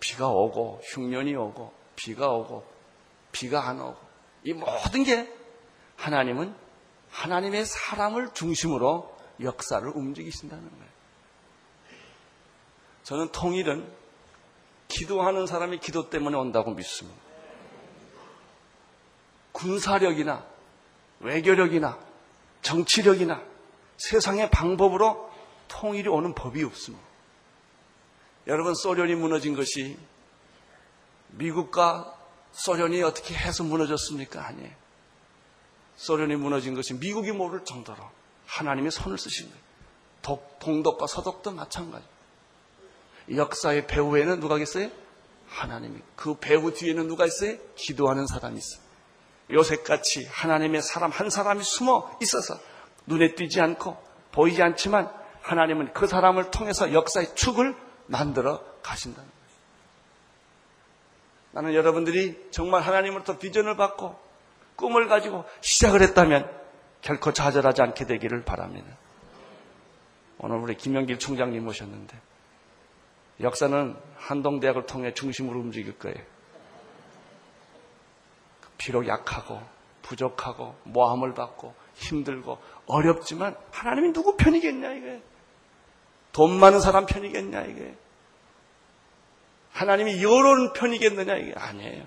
비가 0.00 0.28
오고 0.28 0.82
흉년이 0.84 1.34
오고 1.34 1.72
비가 1.96 2.28
오고 2.28 2.73
비가 3.34 3.68
안 3.68 3.80
오고 3.80 3.98
이 4.44 4.52
모든 4.52 5.02
게 5.02 5.30
하나님은 5.96 6.54
하나님의 7.10 7.66
사람을 7.66 8.32
중심으로 8.32 9.14
역사를 9.42 9.86
움직이신다는 9.86 10.70
거예요. 10.70 10.94
저는 13.02 13.32
통일은 13.32 13.92
기도하는 14.88 15.46
사람이 15.46 15.80
기도 15.80 16.08
때문에 16.08 16.36
온다고 16.36 16.72
믿습니다. 16.72 17.18
군사력이나 19.52 20.44
외교력이나 21.20 21.98
정치력이나 22.62 23.42
세상의 23.96 24.50
방법으로 24.50 25.30
통일이 25.68 26.08
오는 26.08 26.34
법이 26.34 26.62
없습니다. 26.64 27.04
여러분, 28.46 28.74
소련이 28.74 29.14
무너진 29.14 29.54
것이 29.54 29.98
미국과 31.30 32.23
소련이 32.54 33.02
어떻게 33.02 33.34
해서 33.34 33.64
무너졌습니까? 33.64 34.46
아니에요. 34.46 34.70
소련이 35.96 36.36
무너진 36.36 36.74
것이 36.74 36.94
미국이 36.94 37.32
모를 37.32 37.64
정도로 37.64 37.98
하나님의 38.46 38.90
손을 38.90 39.18
쓰신 39.18 39.48
거예요. 39.48 39.62
독, 40.22 40.58
동독과 40.60 41.06
서독도 41.06 41.50
마찬가지. 41.52 42.04
역사의 43.34 43.86
배후에는 43.86 44.40
누가 44.40 44.58
있어요? 44.58 44.90
하나님이. 45.48 46.00
그 46.16 46.36
배후 46.38 46.72
뒤에는 46.72 47.08
누가 47.08 47.26
있어요? 47.26 47.56
기도하는 47.76 48.26
사람이 48.26 48.58
있어요. 48.58 48.82
요셉같이 49.50 50.26
하나님의 50.26 50.82
사람 50.82 51.10
한 51.10 51.30
사람이 51.30 51.62
숨어 51.62 52.18
있어서 52.22 52.58
눈에 53.06 53.34
띄지 53.34 53.60
않고 53.60 54.02
보이지 54.32 54.62
않지만 54.62 55.10
하나님은 55.42 55.92
그 55.92 56.06
사람을 56.06 56.50
통해서 56.50 56.92
역사의 56.92 57.34
축을 57.34 57.76
만들어 58.06 58.62
거예요. 58.82 59.30
나는 61.54 61.72
여러분들이 61.72 62.48
정말 62.50 62.82
하나님으로부터 62.82 63.38
비전을 63.38 63.76
받고 63.76 64.18
꿈을 64.74 65.06
가지고 65.06 65.44
시작을 65.60 66.02
했다면 66.02 66.50
결코 67.00 67.32
좌절하지 67.32 67.80
않게 67.80 68.06
되기를 68.06 68.42
바랍니다. 68.42 68.96
오늘 70.38 70.56
우리 70.56 70.76
김영길 70.76 71.20
총장님 71.20 71.64
모셨는데 71.64 72.18
역사는 73.40 73.96
한동대학을 74.16 74.86
통해 74.86 75.14
중심으로 75.14 75.60
움직일 75.60 75.96
거예요. 75.96 76.16
비록 78.76 79.06
약하고 79.06 79.62
부족하고 80.02 80.74
모함을 80.82 81.34
받고 81.34 81.72
힘들고 81.94 82.58
어렵지만 82.86 83.56
하나님이 83.70 84.12
누구 84.12 84.36
편이겠냐 84.36 84.92
이게 84.92 85.22
돈 86.32 86.58
많은 86.58 86.80
사람 86.80 87.06
편이겠냐 87.06 87.62
이게 87.62 87.96
하나님이 89.74 90.22
여론 90.22 90.72
편이겠느냐 90.72 91.34
이게 91.36 91.52
아니에요. 91.56 92.06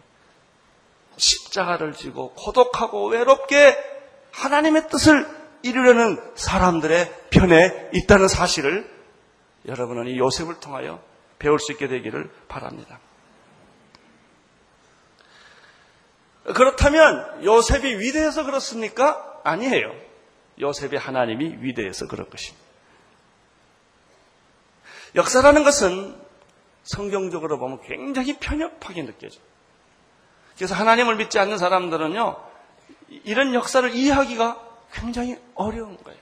십자가를 1.17 1.93
지고 1.93 2.33
고독하고 2.33 3.09
외롭게 3.09 3.77
하나님의 4.31 4.88
뜻을 4.88 5.27
이루려는 5.63 6.17
사람들의 6.36 7.27
편에 7.29 7.89
있다는 7.93 8.29
사실을 8.29 8.89
여러분은 9.67 10.07
이 10.07 10.17
요셉을 10.17 10.62
통하여 10.62 11.03
배울 11.39 11.59
수 11.59 11.74
있게 11.74 11.89
되기를 11.89 12.31
바랍니다. 12.47 13.00
그렇다면 16.45 17.43
요셉이 17.43 18.00
위대해서 18.00 18.45
그렇습니까? 18.45 19.41
아니에요. 19.43 19.93
요셉이 20.62 20.95
하나님이 20.95 21.57
위대해서 21.59 22.07
그럴 22.07 22.29
것입니다. 22.29 22.65
역사라는 25.15 25.65
것은 25.65 26.26
성경적으로 26.88 27.60
보면 27.60 27.82
굉장히 27.82 28.38
편협하게 28.39 29.06
느껴져요. 29.06 29.41
그래서 30.56 30.74
하나님을 30.74 31.17
믿지 31.17 31.38
않는 31.38 31.58
사람들은요, 31.58 32.36
이런 33.25 33.53
역사를 33.53 33.89
이해하기가 33.94 34.67
굉장히 34.94 35.38
어려운 35.53 35.98
거예요. 36.03 36.20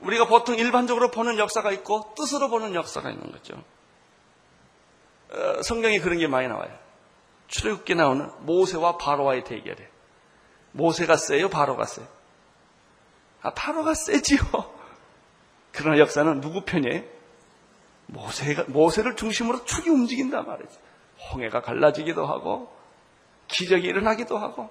우리가 0.00 0.26
보통 0.26 0.56
일반적으로 0.56 1.10
보는 1.10 1.38
역사가 1.38 1.72
있고 1.72 2.14
뜻으로 2.16 2.48
보는 2.48 2.74
역사가 2.74 3.10
있는 3.10 3.30
거죠. 3.32 3.62
어, 5.30 5.62
성경에 5.62 5.98
그런 6.00 6.18
게 6.18 6.26
많이 6.26 6.48
나와요. 6.48 6.76
출애굽기 7.48 7.94
나오는 7.94 8.30
모세와 8.40 8.98
바로와의 8.98 9.44
대결에 9.44 9.88
모세가 10.72 11.16
세요, 11.16 11.48
바로가 11.48 11.84
세요? 11.84 12.06
아, 13.42 13.50
바로가 13.54 13.94
세지요. 13.94 14.40
그러나 15.72 15.98
역사는 15.98 16.40
누구 16.40 16.62
편이에요? 16.62 17.15
모세가 18.06 18.64
모세를 18.68 19.16
중심으로 19.16 19.64
축이 19.64 19.90
움직인단 19.90 20.46
말이죠. 20.46 20.72
홍해가 21.32 21.62
갈라지기도 21.62 22.26
하고 22.26 22.72
기적이 23.48 23.88
일어나기도 23.88 24.38
하고 24.38 24.70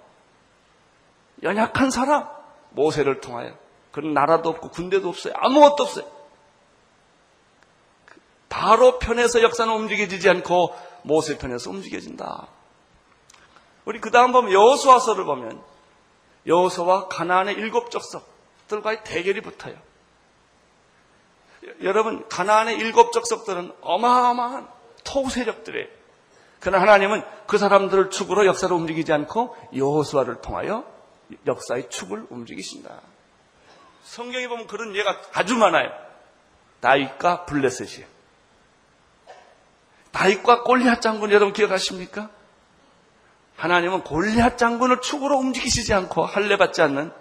연약한 1.43 1.91
사람 1.91 2.27
모세를 2.71 3.21
통하여 3.21 3.57
그런 3.91 4.13
나라도 4.13 4.49
없고 4.49 4.69
군대도 4.69 5.09
없어요. 5.09 5.33
아무것도 5.37 5.83
없어요. 5.83 6.15
바로 8.49 8.99
편에서 8.99 9.41
역사는 9.41 9.73
움직여지지 9.73 10.29
않고 10.29 10.75
모세 11.03 11.37
편에서 11.37 11.69
움직여진다. 11.69 12.47
우리 13.85 13.99
그 13.99 14.11
다음 14.11 14.31
보면 14.31 14.51
여호수아서를 14.51 15.25
보면 15.25 15.61
여호수와 16.47 17.07
가나안의 17.07 17.55
일곱 17.55 17.91
족속들과의 17.91 19.03
대결이 19.03 19.41
붙어요. 19.41 19.75
여러분 21.81 22.27
가나안의 22.27 22.77
일곱 22.77 23.11
족속들은 23.11 23.73
어마어마한 23.81 24.67
토우 25.03 25.29
세력들이에요. 25.29 25.87
그러나 26.59 26.81
하나님은 26.81 27.23
그 27.47 27.57
사람들을 27.57 28.09
축으로 28.09 28.45
역사를 28.45 28.75
움직이지 28.75 29.13
않고 29.13 29.55
여호수아를 29.75 30.41
통하여 30.41 30.85
역사의 31.45 31.89
축을 31.89 32.25
움직이신다. 32.29 33.01
성경에 34.03 34.47
보면 34.47 34.67
그런 34.67 34.95
예가 34.95 35.21
아주 35.33 35.55
많아요. 35.57 35.91
다윗과 36.79 37.45
블레셋이에요. 37.45 38.07
다윗과 40.11 40.63
골리앗 40.63 41.01
장군 41.01 41.31
여러분 41.31 41.53
기억하십니까? 41.53 42.29
하나님은 43.57 44.03
골리앗 44.03 44.57
장군을 44.57 45.01
축으로 45.01 45.37
움직이시지 45.37 45.93
않고 45.93 46.25
할례 46.25 46.57
받지 46.57 46.81
않는 46.81 47.11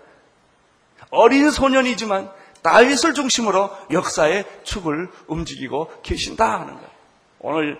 어린 1.11 1.51
소년이지만 1.51 2.33
다윗을 2.64 3.14
중심으로 3.14 3.70
역사의 3.92 4.44
축을 4.64 5.09
움직이고 5.29 5.92
계신다 6.03 6.50
하는 6.61 6.74
거예요. 6.74 6.88
오늘 7.40 7.79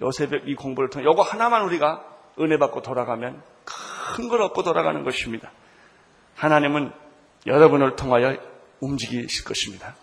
요셉의 0.00 0.42
이 0.46 0.54
공부를 0.54 0.90
통해 0.90 1.06
이거 1.08 1.22
하나만 1.22 1.62
우리가 1.62 2.02
은혜 2.40 2.58
받고 2.58 2.82
돌아가면 2.82 3.40
큰 3.64 4.28
걸 4.28 4.42
얻고 4.42 4.62
돌아가는 4.62 5.04
것입니다. 5.04 5.50
하나님은 6.36 6.92
여러분을 7.46 7.96
통하여 7.96 8.36
움직이실 8.80 9.44
것입니다. 9.44 9.94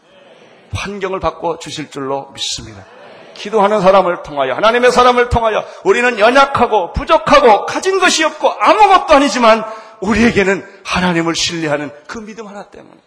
환경을 0.74 1.20
바꿔 1.20 1.58
주실 1.60 1.90
줄로 1.90 2.30
믿습니다. 2.32 2.86
기도하는 3.34 3.82
사람을 3.82 4.22
통하여 4.24 4.54
하나님의 4.54 4.92
사람을 4.92 5.30
통하여 5.30 5.66
우리는 5.84 6.20
연약하고 6.20 6.94
부족하고 6.94 7.66
가진 7.66 8.00
것이 8.00 8.24
없고 8.24 8.50
아무것도 8.60 9.16
아니지만 9.16 9.64
우리에게는 10.02 10.64
하나님을 10.86 11.34
신뢰하는 11.36 11.92
그 12.08 12.20
믿음 12.24 12.48
하나 12.48 12.66
때문에 12.70 12.98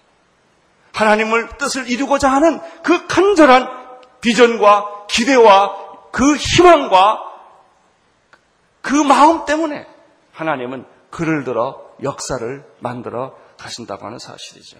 하나님을 0.95 1.59
뜻을 1.59 1.91
이루고자 1.91 2.31
하는 2.31 2.61
그 2.83 3.07
간절한 3.07 3.69
비전과 4.21 5.07
기대와 5.09 6.11
그 6.13 6.37
희망과 6.37 7.21
그 8.81 8.95
마음 8.95 9.45
때문에 9.45 9.87
하나님은 10.33 10.87
그를 11.11 11.45
들어 11.45 11.95
역사를 12.03 12.65
만들어 12.79 13.37
가신다고 13.59 14.07
하는 14.07 14.19
사실이죠. 14.19 14.79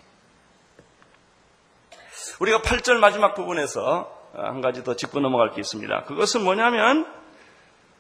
우리가 2.41 2.61
8절 2.61 2.95
마지막 2.95 3.35
부분에서 3.35 4.11
한 4.35 4.61
가지 4.61 4.83
더 4.83 4.97
짚고 4.97 5.21
넘어갈 5.21 5.51
게 5.53 5.61
있습니다. 5.61 6.05
그것은 6.05 6.43
뭐냐면 6.43 7.07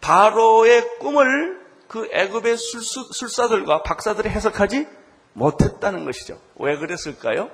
바로의 0.00 0.98
꿈을 0.98 1.64
그 1.88 2.09
애굽의 2.12 2.57
술사, 2.57 3.48
들과 3.48 3.83
박사들이 3.83 4.29
해석하지 4.29 4.87
못했다는 5.33 6.05
것이죠. 6.05 6.40
왜 6.57 6.77
그랬을까요? 6.77 7.50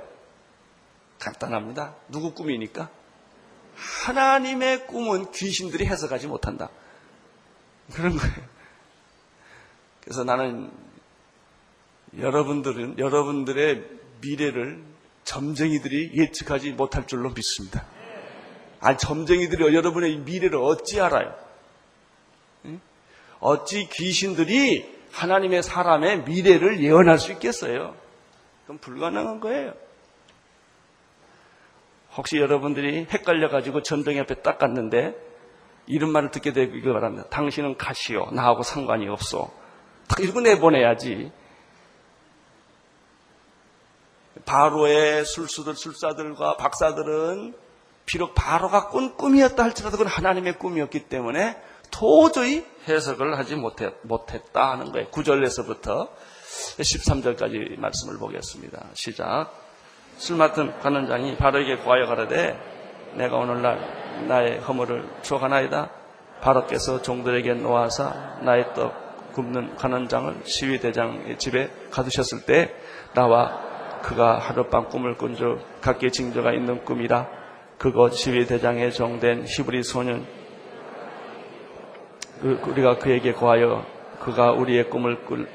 간단합니다. 1.20 1.94
누구 2.09 2.35
꿈이니까? 2.35 2.90
하나님의 3.76 4.87
꿈은 4.87 5.30
귀신들이 5.33 5.87
해석하지 5.87 6.26
못한다. 6.26 6.70
그런 7.92 8.16
거예요. 8.16 8.35
그래서 10.02 10.24
나는 10.24 10.70
여러분들은 12.18 12.98
여러분들의 12.98 13.85
미래를 14.20 14.83
점쟁이들이 15.24 16.12
예측하지 16.14 16.72
못할 16.72 17.06
줄로 17.06 17.30
믿습니다. 17.30 17.87
아, 18.80 18.96
점쟁이들이 18.96 19.74
여러분의 19.74 20.18
미래를 20.18 20.59
어찌 20.59 21.00
알아요? 21.00 21.35
어찌 23.40 23.88
귀신들이 23.88 25.00
하나님의 25.12 25.62
사람의 25.62 26.24
미래를 26.24 26.83
예언할 26.83 27.18
수 27.18 27.33
있겠어요? 27.33 27.96
그건 28.62 28.78
불가능한 28.78 29.40
거예요. 29.40 29.74
혹시 32.16 32.38
여러분들이 32.38 33.07
헷갈려가지고 33.11 33.83
전등 33.83 34.16
옆에 34.18 34.37
딱 34.42 34.59
갔는데 34.59 35.14
이름만을 35.87 36.31
듣게 36.31 36.53
되기 36.53 36.83
바랍니다. 36.83 37.27
당신은 37.31 37.77
가시오. 37.77 38.31
나하고 38.33 38.62
상관이 38.62 39.09
없어. 39.09 39.51
딱 40.09 40.20
이러고 40.20 40.40
내보내야지. 40.40 41.33
바로의 44.44 45.25
술수들, 45.25 45.75
술사들과 45.75 46.57
박사들은 46.57 47.55
비록 48.07 48.35
바로가 48.35 48.88
꾼 48.88 49.16
꿈이었다 49.16 49.62
할지라도 49.62 49.99
그건 49.99 50.11
하나님의 50.11 50.59
꿈이었기 50.59 51.09
때문에 51.09 51.61
도저히 51.90 52.64
해석을 52.88 53.37
하지 53.37 53.57
못했, 53.57 53.92
다 54.53 54.70
하는 54.70 54.90
거예요. 54.92 55.09
9절에서부터 55.09 56.09
13절까지 56.79 57.79
말씀을 57.79 58.18
보겠습니다. 58.18 58.87
시작. 58.94 59.69
술 60.20 60.37
맡은 60.37 60.78
관원장이 60.80 61.38
바로에게 61.38 61.78
구하여 61.78 62.04
가라되 62.04 62.54
내가 63.14 63.38
오늘날 63.38 63.80
나의 64.28 64.59
허물을 64.59 65.02
추억하나이다. 65.22 65.88
바로께서 66.42 67.00
종들에게 67.00 67.54
놓아서 67.54 68.12
나의 68.42 68.74
떡 68.74 69.33
굽는 69.33 69.76
관원장을 69.76 70.42
시위대장의 70.44 71.38
집에 71.38 71.70
가두셨을 71.90 72.44
때 72.44 72.74
나와 73.14 73.62
그가 74.02 74.38
하룻밤 74.38 74.90
꿈을 74.90 75.16
꾼줄 75.16 75.59
각기 75.80 76.11
징조가 76.11 76.52
있는 76.52 76.85
꿈이라 76.85 77.26
그곳 77.78 78.12
시위대장의 78.12 78.92
종된 78.92 79.46
히브리 79.46 79.83
소년 79.83 80.26
그, 82.42 82.61
우리가 82.66 82.98
그에게 82.98 83.33
구하여 83.33 83.87
그가 84.20 84.52
우리의 84.52 84.90
꿈을 84.90 85.24
꿀, 85.24 85.48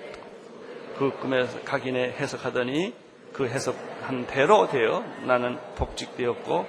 그 0.97 1.11
꿈에 1.19 1.45
각인에 1.65 2.13
해석하더니 2.13 2.95
그 3.31 3.47
해석 3.47 3.94
한 4.07 4.27
대로 4.27 4.67
되어 4.67 5.01
나는 5.25 5.59
복직되었고 5.75 6.67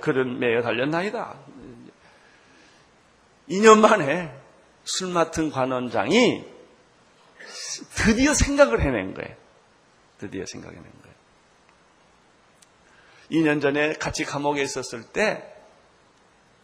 그런 0.00 0.38
매여 0.38 0.62
달렸나이다. 0.62 1.36
2년 3.48 3.80
만에 3.80 4.32
술 4.84 5.08
맡은 5.08 5.50
관원장이 5.50 6.44
드디어 7.96 8.34
생각을 8.34 8.80
해낸 8.80 9.14
거예요. 9.14 9.34
드디어 10.18 10.44
생각해낸 10.46 10.84
거예요. 10.84 11.16
2년 13.30 13.60
전에 13.60 13.94
같이 13.94 14.24
감옥에 14.24 14.62
있었을 14.62 15.02
때 15.02 15.48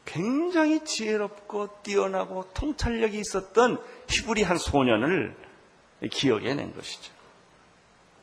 굉장히 0.04 0.84
지혜롭고 0.84 1.82
뛰어나고 1.82 2.50
통찰력이 2.54 3.18
있었던 3.18 3.82
히브리 4.08 4.42
한 4.42 4.56
소년을 4.56 5.36
기억해낸 6.10 6.74
것이죠. 6.74 7.12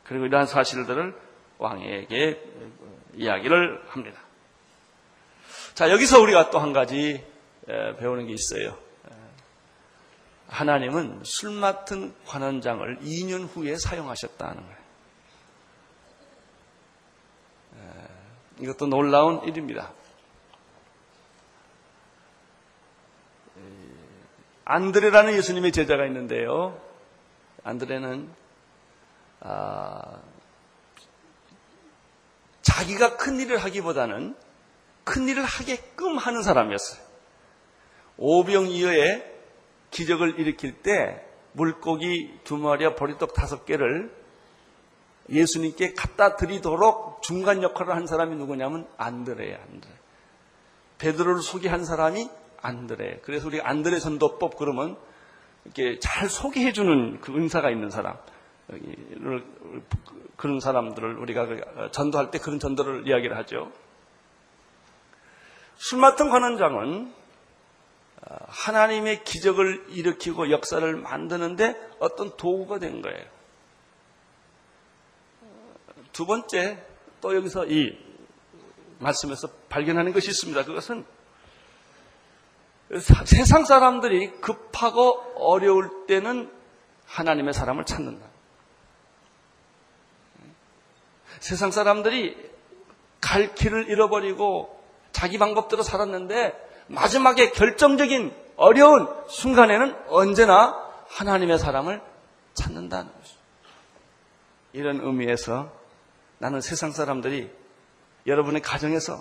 그리고 0.04 0.26
이러한 0.26 0.46
사실들을 0.46 1.25
왕에게 1.58 2.42
이야기를 3.14 3.82
합니다. 3.88 4.20
자, 5.74 5.90
여기서 5.90 6.20
우리가 6.20 6.50
또 6.50 6.58
한 6.58 6.72
가지 6.72 7.24
배우는 7.66 8.26
게 8.26 8.32
있어요. 8.32 8.78
하나님은 10.48 11.22
술 11.24 11.50
맡은 11.50 12.14
관원장을 12.24 13.00
2년 13.00 13.48
후에 13.52 13.76
사용하셨다는 13.76 14.62
거예요. 14.62 14.76
이것도 18.60 18.86
놀라운 18.86 19.42
일입니다. 19.44 19.92
안드레라는 24.64 25.34
예수님의 25.34 25.72
제자가 25.72 26.06
있는데요. 26.06 26.80
안드레는 27.64 28.30
아, 29.40 30.20
자기가 32.66 33.16
큰 33.16 33.38
일을 33.38 33.58
하기보다는 33.58 34.34
큰 35.04 35.28
일을 35.28 35.44
하게끔 35.44 36.18
하는 36.18 36.42
사람이었어요. 36.42 37.00
오병이어의 38.16 39.34
기적을 39.92 40.40
일으킬 40.40 40.82
때 40.82 41.24
물고기 41.52 42.40
두 42.42 42.56
마리와 42.56 42.96
보리떡 42.96 43.34
다섯 43.34 43.64
개를 43.66 44.10
예수님께 45.30 45.94
갖다 45.94 46.34
드리도록 46.34 47.22
중간 47.22 47.62
역할을 47.62 47.94
한 47.94 48.08
사람이 48.08 48.34
누구냐면 48.34 48.88
안드레야, 48.96 49.58
안드레. 49.62 49.92
베드로를 50.98 51.42
소개한 51.42 51.84
사람이 51.84 52.28
안드레. 52.62 53.20
그래서 53.22 53.46
우리 53.46 53.60
안드레 53.60 54.00
전도법 54.00 54.56
그러면 54.58 54.96
이렇게 55.64 56.00
잘 56.00 56.28
소개해 56.28 56.72
주는 56.72 57.20
그 57.20 57.32
은사가 57.32 57.70
있는 57.70 57.90
사람. 57.90 58.16
그런 60.36 60.60
사람들을 60.60 61.16
우리가 61.16 61.46
그 61.46 61.90
전도할 61.92 62.30
때 62.30 62.38
그런 62.38 62.58
전도를 62.58 63.06
이야기를 63.06 63.36
하죠. 63.38 63.72
술 65.76 65.98
맡은 65.98 66.30
관원장은 66.30 67.12
하나님의 68.48 69.24
기적을 69.24 69.86
일으키고 69.90 70.50
역사를 70.50 70.96
만드는데 70.96 71.74
어떤 71.98 72.36
도구가 72.36 72.78
된 72.78 73.02
거예요. 73.02 73.24
두 76.12 76.26
번째, 76.26 76.82
또 77.20 77.36
여기서 77.36 77.66
이 77.66 77.98
말씀에서 78.98 79.48
발견하는 79.68 80.12
것이 80.12 80.28
있습니다. 80.30 80.64
그것은 80.64 81.04
세상 83.24 83.64
사람들이 83.64 84.40
급하고 84.40 85.20
어려울 85.36 86.06
때는 86.06 86.50
하나님의 87.04 87.52
사람을 87.52 87.84
찾는다. 87.84 88.26
세상 91.40 91.70
사람들이 91.70 92.36
갈 93.20 93.54
길을 93.54 93.88
잃어버리고 93.88 94.80
자기 95.12 95.38
방법대로 95.38 95.82
살았는데 95.82 96.54
마지막에 96.88 97.50
결정적인 97.50 98.34
어려운 98.56 99.08
순간에는 99.28 99.96
언제나 100.08 100.82
하나님의 101.08 101.58
사람을 101.58 102.00
찾는다는 102.54 103.10
것입니다. 103.10 103.36
이런 104.72 105.00
의미에서 105.00 105.72
나는 106.38 106.60
세상 106.60 106.92
사람들이 106.92 107.50
여러분의 108.26 108.62
가정에서 108.62 109.20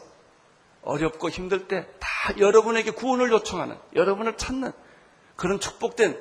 어렵고 0.83 1.29
힘들 1.29 1.67
때 1.67 1.87
다 2.25 2.39
여러분에게 2.39 2.91
구원을 2.91 3.31
요청하는, 3.31 3.77
여러분을 3.93 4.35
찾는 4.35 4.71
그런 5.35 5.59
축복된 5.59 6.19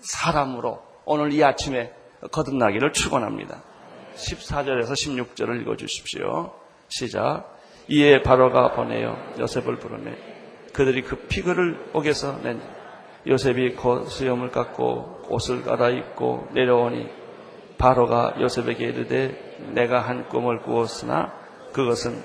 사람으로 0.00 0.82
오늘 1.04 1.32
이 1.32 1.44
아침에 1.44 1.92
거듭나기를 2.30 2.94
축원합니다. 2.94 3.62
14절에서 4.16 4.92
16절을 4.92 5.60
읽어 5.62 5.76
주십시오. 5.76 6.52
시작. 6.88 7.54
이에 7.88 8.22
바로가 8.22 8.72
보내어 8.72 9.16
요셉을 9.38 9.76
부르매 9.76 10.16
그들이 10.72 11.02
그 11.02 11.16
피그를 11.16 11.90
옥에서 11.92 12.38
낸 12.42 12.60
요셉이 13.26 13.74
곧 13.74 14.08
수염을 14.08 14.50
깎고 14.50 15.26
옷을 15.28 15.62
갈아입고 15.62 16.48
내려오니 16.52 17.08
바로가 17.78 18.36
요셉에게 18.40 18.84
이르되 18.84 19.56
내가 19.72 20.00
한 20.00 20.28
꿈을 20.28 20.62
꾸었으나 20.62 21.32
그것은 21.72 22.22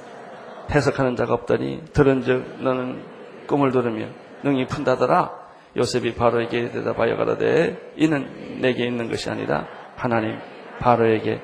해석하는 0.72 1.16
자가 1.16 1.34
없더니 1.34 1.84
들은즉 1.94 2.62
너는 2.62 3.04
꿈을 3.48 3.72
들으며 3.72 4.08
능히 4.44 4.66
푼다더라 4.68 5.32
요셉이 5.76 6.16
바로에게 6.16 6.72
대답하여 6.72 7.16
가라되 7.16 7.94
이는 7.98 8.62
내게 8.62 8.86
있는 8.86 9.10
것이 9.10 9.30
아니라 9.30 9.68
하나님 9.96 10.38
바로에게 10.80 11.42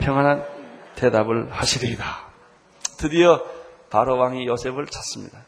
평안한 0.00 0.44
대답을 0.96 1.52
하시리이다. 1.52 2.30
드디어 2.98 3.42
바로 3.88 4.16
왕이 4.16 4.46
요셉을 4.46 4.86
찾습니다. 4.86 5.44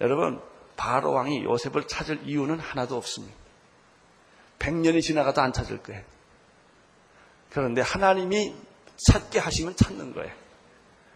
여러분, 0.00 0.40
바로 0.76 1.12
왕이 1.12 1.44
요셉을 1.44 1.86
찾을 1.86 2.20
이유는 2.24 2.58
하나도 2.58 2.96
없습니다. 2.96 3.34
100년이 4.58 5.02
지나가도 5.02 5.40
안 5.40 5.52
찾을 5.52 5.78
거예요. 5.82 6.02
그런데 7.50 7.80
하나님이 7.80 8.54
찾게 9.08 9.38
하시면 9.38 9.76
찾는 9.76 10.14
거예요. 10.14 10.32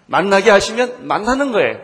만나게 0.07 0.51
하시면 0.51 1.07
만나는 1.07 1.53
거예요. 1.53 1.79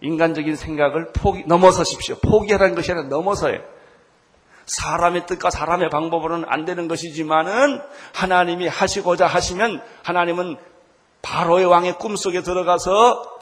인간적인 0.00 0.56
생각을 0.56 1.12
포기, 1.12 1.44
넘어서십시오. 1.46 2.16
포기하라는 2.18 2.74
것이 2.74 2.92
아니라 2.92 3.08
넘어서요. 3.08 3.73
사람의 4.66 5.26
뜻과 5.26 5.50
사람의 5.50 5.90
방법으로는 5.90 6.46
안 6.48 6.64
되는 6.64 6.88
것이지만은 6.88 7.80
하나님이 8.14 8.68
하시고자 8.68 9.26
하시면 9.26 9.82
하나님은 10.02 10.56
바로의 11.22 11.66
왕의 11.66 11.98
꿈속에 11.98 12.42
들어가서 12.42 13.38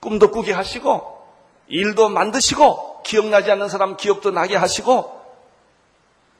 꿈도 0.00 0.30
꾸게 0.30 0.52
하시고 0.52 1.14
일도 1.68 2.10
만드시고 2.10 3.02
기억나지 3.02 3.50
않는 3.50 3.68
사람 3.68 3.96
기억도 3.96 4.30
나게 4.30 4.56
하시고 4.56 5.22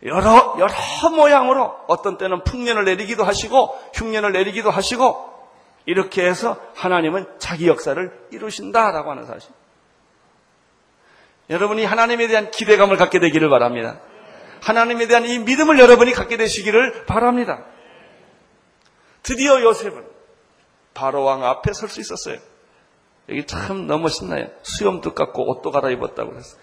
여러 0.05 0.57
여러 0.59 0.75
모양으로 1.15 1.75
어떤 1.87 2.19
때는 2.19 2.45
풍년을 2.45 2.85
내리기도 2.85 3.25
하시고 3.25 3.79
흉년을 3.95 4.33
내리기도 4.33 4.71
하시고 4.71 5.33
이렇게 5.87 6.27
해서 6.27 6.57
하나님은 6.75 7.27
자기 7.39 7.69
역사를 7.69 8.27
이루신다라고 8.31 9.11
하는 9.11 9.27
사실. 9.27 9.51
여러분이 11.51 11.85
하나님에 11.85 12.27
대한 12.27 12.51
기대감을 12.51 12.97
갖게 12.97 13.19
되기를 13.19 13.51
바랍니다. 13.51 14.01
하나님에 14.65 15.07
대한 15.07 15.27
이 15.27 15.39
믿음을 15.39 15.79
여러분이 15.79 16.13
갖게 16.13 16.39
되시기를 16.39 17.05
바랍니다. 17.05 17.65
드디어 19.23 19.61
요셉은 19.61 20.07
바로 20.95 21.23
왕 21.25 21.45
앞에 21.45 21.73
설 21.75 21.89
수 21.91 22.01
있었어요. 22.01 22.39
여기 23.29 23.47
참 23.47 23.87
너무 23.87 24.09
신나요. 24.09 24.49
수염도 24.63 25.15
깎고 25.15 25.51
옷도 25.51 25.71
갈아입었다고 25.71 26.31
그랬어요. 26.31 26.61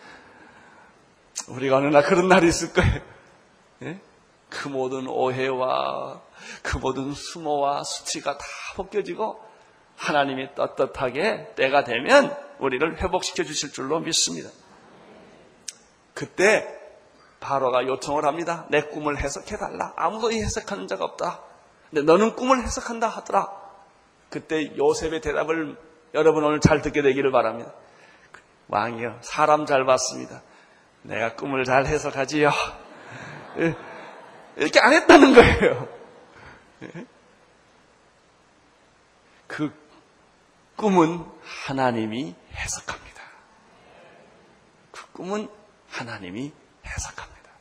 우리가 1.47 1.77
어느 1.77 1.87
날 1.87 2.03
그런 2.03 2.27
날이 2.27 2.47
있을 2.47 2.73
거예요. 2.73 3.01
예? 3.83 3.99
그 4.49 4.67
모든 4.67 5.07
오해와 5.07 6.21
그 6.63 6.77
모든 6.77 7.13
수모와 7.13 7.83
수치가 7.83 8.37
다 8.37 8.45
벗겨지고 8.75 9.39
하나님이 9.95 10.55
떳떳하게 10.55 11.53
때가 11.55 11.83
되면 11.83 12.35
우리를 12.59 12.97
회복시켜 12.97 13.43
주실 13.43 13.71
줄로 13.71 13.99
믿습니다. 13.99 14.49
그때 16.13 16.80
바로가 17.41 17.87
요청을 17.87 18.23
합니다. 18.23 18.65
내 18.69 18.81
꿈을 18.83 19.17
해석해 19.17 19.57
달라. 19.57 19.91
아무도 19.97 20.31
이 20.31 20.41
해석하는 20.41 20.87
자가 20.87 21.03
없다. 21.03 21.41
근데 21.89 22.03
너는 22.03 22.35
꿈을 22.35 22.63
해석한다 22.63 23.09
하더라. 23.09 23.49
그때 24.29 24.77
요셉의 24.77 25.19
대답을 25.19 25.75
여러분 26.13 26.43
오늘 26.45 26.61
잘 26.61 26.81
듣게 26.81 27.01
되기를 27.01 27.31
바랍니다. 27.31 27.73
왕이요. 28.69 29.17
사람 29.21 29.65
잘 29.65 29.85
봤습니다. 29.85 30.41
내가 31.01 31.35
꿈을 31.35 31.65
잘 31.65 31.85
해석하지요. 31.85 32.51
예. 33.57 33.75
이렇게 34.55 34.79
안 34.79 34.93
했다는 34.93 35.33
거예요. 35.33 35.87
예. 36.83 37.05
그 39.47 39.73
꿈은 40.77 41.25
하나님이 41.65 42.35
해석합니다. 42.53 43.21
그 44.91 45.11
꿈은 45.11 45.49
하나님이 45.89 46.53
해석합니다. 46.91 47.51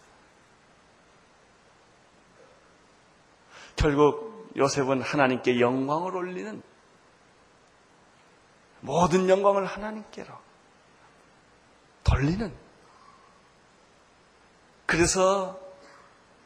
결국 3.76 4.52
요셉은 4.56 5.02
하나님께 5.02 5.60
영광을 5.60 6.16
올리는 6.16 6.62
모든 8.80 9.28
영광을 9.28 9.66
하나님께로 9.66 10.32
돌리는 12.04 12.52
그래서 14.86 15.58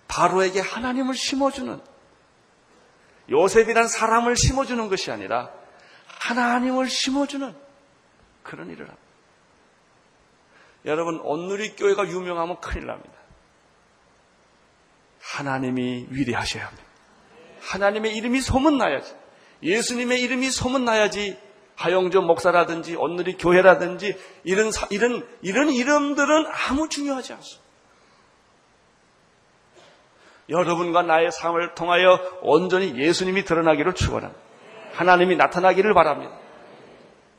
바로에게 0.09 0.61
하나님을 0.61 1.15
심어주는 1.15 1.81
요셉이란 3.31 3.89
사람을 3.89 4.37
심어주는 4.37 4.89
것이 4.89 5.11
아니라 5.11 5.51
하나님을 6.21 6.89
심어주는 6.89 7.57
그런 8.43 8.69
일을 8.69 8.87
합니다. 8.87 9.04
여러분 10.85 11.21
온누리 11.23 11.77
교회가 11.77 12.09
유명하면 12.09 12.61
큰일 12.61 12.87
납니다. 12.87 13.13
하나님이 15.21 16.09
위대하셔야 16.11 16.67
합니다. 16.67 16.85
하나님의 17.63 18.17
이름이 18.17 18.41
소문나야지. 18.41 19.15
예수님의 19.63 20.21
이름이 20.23 20.51
소문나야지 20.51 21.39
하영조 21.77 22.23
목사라든지 22.23 22.95
온누리 22.95 23.37
교회라든지 23.37 24.17
이런 24.45 24.71
이런 24.91 25.27
이런 25.43 25.71
이름들은 25.71 26.47
아무 26.69 26.89
중요하지 26.89 27.33
않습니다. 27.33 27.65
여러분과 30.51 31.03
나의 31.03 31.33
삶을 31.33 31.75
통하여 31.75 32.21
온전히 32.43 32.97
예수님이 32.99 33.45
드러나기를 33.45 33.95
축원합니다. 33.95 34.41
하나님이 34.93 35.37
나타나기를 35.37 35.95
바랍니다. 35.95 36.39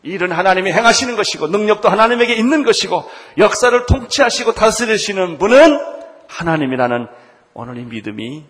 일은 0.05 0.31
하나님이 0.31 0.71
행하시는 0.71 1.15
것이고 1.15 1.47
능력도 1.47 1.89
하나님에게 1.89 2.35
있는 2.35 2.63
것이고 2.63 3.09
역사를 3.37 3.85
통치하시고 3.87 4.53
다스리시는 4.53 5.39
분은 5.39 5.79
하나님이라는 6.27 7.07
오늘 7.55 7.77
이 7.77 7.85
믿음이 7.85 8.45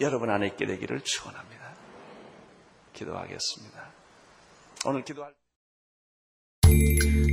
여러분 0.00 0.30
안에 0.30 0.46
있게 0.48 0.66
되기를 0.66 1.02
축원합니다. 1.02 1.62
기도하겠습니다. 2.94 3.84
오늘 4.86 5.04
기도할 5.04 5.32